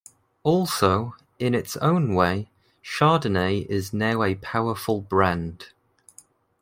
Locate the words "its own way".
1.53-2.49